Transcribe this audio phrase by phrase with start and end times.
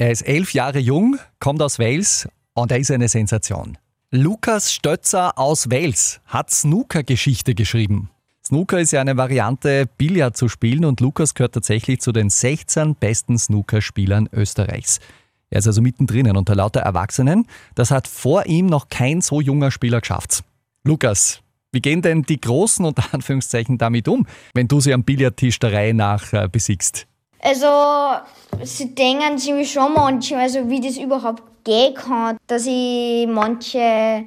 [0.00, 3.76] Er ist elf Jahre jung, kommt aus Wales und er ist eine Sensation.
[4.10, 8.08] Lukas Stötzer aus Wales hat Snooker-Geschichte geschrieben.
[8.42, 12.94] Snooker ist ja eine Variante, Billard zu spielen und Lukas gehört tatsächlich zu den 16
[12.94, 15.00] besten Snookerspielern Österreichs.
[15.50, 17.46] Er ist also mittendrin unter lauter Erwachsenen.
[17.74, 20.44] Das hat vor ihm noch kein so junger Spieler geschafft.
[20.82, 21.42] Lukas,
[21.72, 25.74] wie gehen denn die Großen unter Anführungszeichen damit um, wenn du sie am Billardtisch der
[25.74, 27.06] Reihe nach äh, besiegst?
[27.42, 28.20] Also,
[28.62, 34.24] sie denken ziemlich schon manchmal, also wie das überhaupt gehen kann, dass ich manche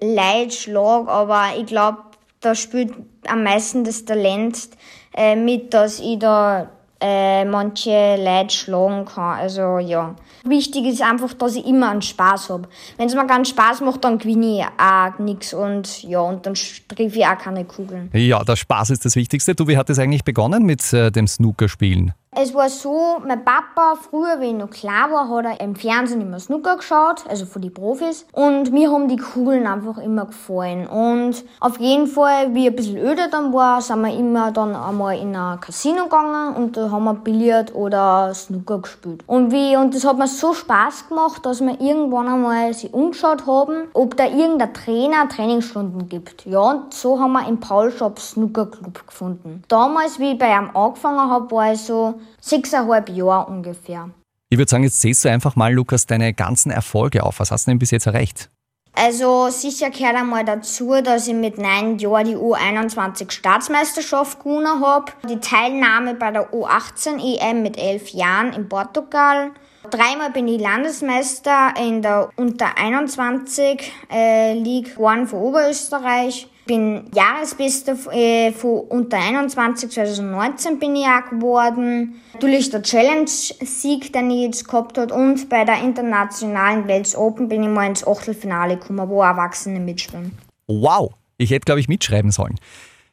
[0.00, 1.98] Leute schlage, aber ich glaube,
[2.40, 2.92] da spielt
[3.26, 4.70] am meisten das Talent
[5.16, 6.70] äh, mit, dass ich da
[7.02, 9.38] äh, manche Leute schlagen kann.
[9.38, 10.14] Also ja.
[10.44, 12.68] Wichtig ist einfach, dass ich immer einen Spaß habe.
[12.96, 16.54] Wenn es mir keinen Spaß macht, dann gewinne ich auch nichts und ja, und dann
[16.54, 18.10] treffe ich auch keine Kugeln.
[18.12, 19.54] Ja, der Spaß ist das Wichtigste.
[19.54, 22.12] Du, wie hat es eigentlich begonnen mit äh, dem Snookerspielen?
[22.34, 26.22] Es war so, mein Papa, früher, wenn ich noch klein war, hat er im Fernsehen
[26.22, 28.24] immer Snooker geschaut, also von den Profis.
[28.32, 30.86] Und mir haben die Kugeln einfach immer gefallen.
[30.86, 34.74] Und auf jeden Fall, wie ich ein bisschen öder dann war, sind wir immer dann
[34.74, 39.22] einmal in ein Casino gegangen und da haben wir Billard oder Snooker gespielt.
[39.26, 43.46] Und wie, und das hat mir so Spaß gemacht, dass wir irgendwann einmal sich umgeschaut
[43.46, 46.46] haben, ob da irgendein Trainer Trainingsstunden gibt.
[46.46, 49.62] Ja, und so haben wir im Paul Shop Snooker Club gefunden.
[49.68, 54.10] Damals, wie ich bei ihm angefangen habe, war ich so sechseinhalb Jahre ungefähr.
[54.50, 57.40] Ich würde sagen, jetzt zählst du einfach mal, Lukas, deine ganzen Erfolge auf.
[57.40, 58.50] Was hast du denn bis jetzt erreicht?
[58.94, 65.12] Also sicher gehört einmal dazu, dass ich mit neun Jahren die U21 Staatsmeisterschaft gewonnen habe.
[65.28, 69.52] Die Teilnahme bei der U18 EM mit elf Jahren in Portugal.
[69.90, 77.96] Dreimal bin ich Landesmeister in der Unter 21 äh, League One von Oberösterreich bin Jahresbester
[78.12, 82.20] äh, von unter 21 2019 bin ich auch geworden.
[82.34, 87.62] Natürlich der Challenge-Sieg, den ich jetzt gehabt habe und bei der internationalen Welts Open bin
[87.62, 90.32] ich mal ins Achtelfinale gekommen, wo Erwachsene mitspielen.
[90.66, 92.56] Wow, ich hätte glaube ich mitschreiben sollen.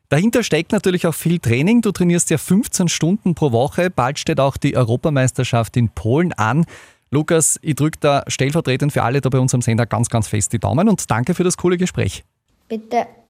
[0.10, 1.82] Dahinter steckt natürlich auch viel Training.
[1.82, 3.92] Du trainierst ja 15 Stunden pro Woche.
[3.92, 6.66] Bald steht auch die Europameisterschaft in Polen an.
[7.12, 10.60] Lukas, ich drücke da stellvertretend für alle da bei unserem Sender ganz, ganz fest die
[10.60, 12.24] Daumen und danke für das coole Gespräch.
[12.68, 13.08] Bitte.